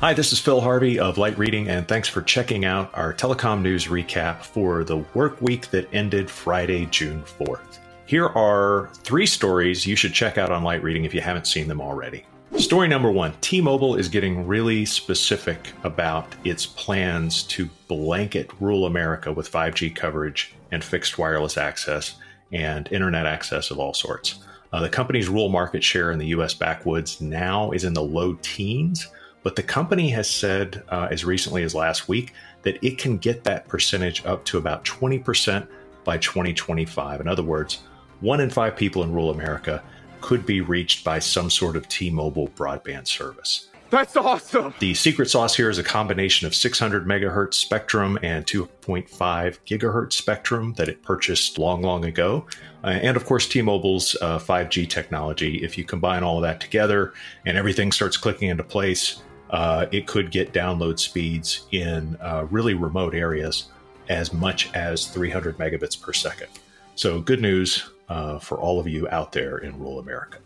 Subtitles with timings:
[0.00, 3.60] Hi, this is Phil Harvey of Light Reading, and thanks for checking out our telecom
[3.60, 7.80] news recap for the work week that ended Friday, June 4th.
[8.06, 11.68] Here are three stories you should check out on Light Reading if you haven't seen
[11.68, 12.24] them already.
[12.56, 18.86] Story number one T Mobile is getting really specific about its plans to blanket rural
[18.86, 22.14] America with 5G coverage and fixed wireless access
[22.52, 24.42] and internet access of all sorts.
[24.72, 28.38] Uh, the company's rural market share in the US backwoods now is in the low
[28.40, 29.08] teens
[29.42, 33.44] but the company has said uh, as recently as last week that it can get
[33.44, 35.66] that percentage up to about 20%
[36.04, 37.20] by 2025.
[37.20, 37.82] In other words,
[38.20, 39.82] one in five people in rural America
[40.20, 43.68] could be reached by some sort of T Mobile broadband service.
[43.90, 44.72] That's awesome.
[44.78, 49.08] The secret sauce here is a combination of 600 megahertz spectrum and 2.5
[49.66, 52.46] gigahertz spectrum that it purchased long, long ago.
[52.84, 55.56] Uh, and of course, T Mobile's uh, 5G technology.
[55.64, 60.06] If you combine all of that together and everything starts clicking into place, uh, it
[60.06, 63.68] could get download speeds in uh, really remote areas
[64.08, 66.48] as much as 300 megabits per second.
[66.94, 70.38] So, good news uh, for all of you out there in rural America.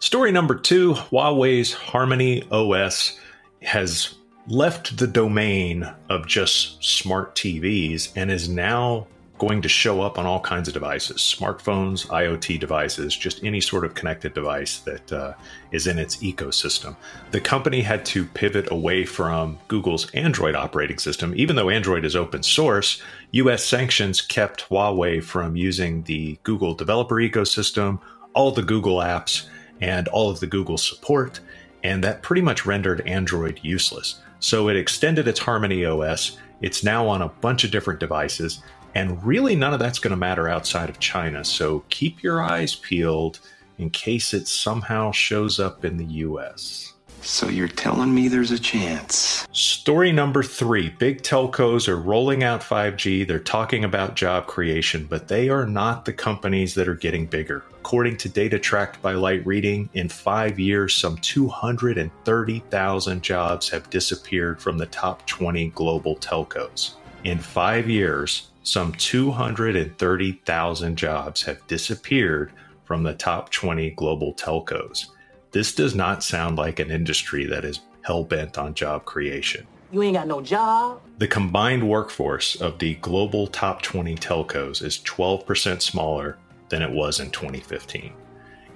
[0.00, 3.18] Story number two Huawei's Harmony OS
[3.62, 4.14] has
[4.48, 9.06] left the domain of just smart TVs and is now
[9.38, 13.84] going to show up on all kinds of devices smartphones, IoT devices, just any sort
[13.84, 15.32] of connected device that uh,
[15.72, 16.94] is in its ecosystem.
[17.32, 21.32] The company had to pivot away from Google's Android operating system.
[21.36, 27.16] Even though Android is open source, US sanctions kept Huawei from using the Google developer
[27.16, 27.98] ecosystem,
[28.34, 29.48] all the Google apps,
[29.80, 31.40] and all of the Google support.
[31.82, 34.20] And that pretty much rendered Android useless.
[34.38, 36.36] So it extended its Harmony OS.
[36.60, 38.62] It's now on a bunch of different devices.
[38.94, 41.44] And really, none of that's going to matter outside of China.
[41.44, 43.40] So keep your eyes peeled
[43.78, 46.92] in case it somehow shows up in the US.
[47.22, 49.46] So you're telling me there's a chance?
[49.52, 53.28] Story number three big telcos are rolling out 5G.
[53.28, 57.62] They're talking about job creation, but they are not the companies that are getting bigger.
[57.78, 64.60] According to data tracked by Light Reading, in five years, some 230,000 jobs have disappeared
[64.60, 66.94] from the top 20 global telcos.
[67.24, 72.52] In five years, some 230,000 jobs have disappeared
[72.84, 75.06] from the top 20 global telcos.
[75.52, 79.68] This does not sound like an industry that is hell bent on job creation.
[79.92, 81.00] You ain't got no job.
[81.18, 86.38] The combined workforce of the global top 20 telcos is 12% smaller
[86.70, 88.12] than it was in 2015.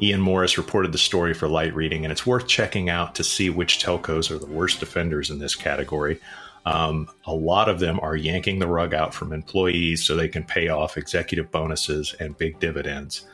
[0.00, 3.50] Iain Morris reported the story for light reading, and it's worth checking out to see
[3.50, 6.20] which telcos are the worst offenders in this category.
[6.66, 10.42] Um, a lot of them are yanking the rug out from employees so they can
[10.42, 13.26] pay off executive bonuses and big dividends.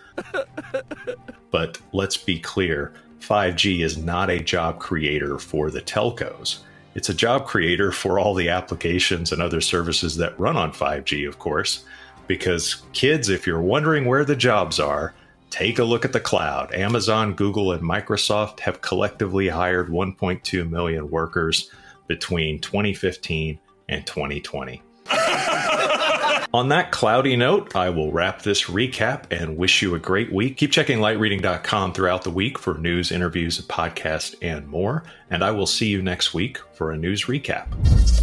[1.50, 6.58] but let's be clear 5G is not a job creator for the telcos.
[6.94, 11.26] It's a job creator for all the applications and other services that run on 5G,
[11.26, 11.84] of course.
[12.26, 15.14] Because, kids, if you're wondering where the jobs are,
[15.48, 16.74] take a look at the cloud.
[16.74, 21.70] Amazon, Google, and Microsoft have collectively hired 1.2 million workers
[22.12, 23.58] between 2015
[23.88, 24.82] and 2020.
[26.54, 30.58] On that cloudy note, I will wrap this recap and wish you a great week.
[30.58, 35.04] Keep checking lightreading.com throughout the week for news, interviews, podcasts, and more.
[35.30, 38.21] And I will see you next week for a news recap.